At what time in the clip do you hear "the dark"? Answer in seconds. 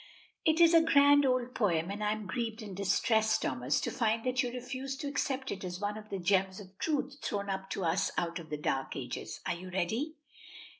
8.49-8.95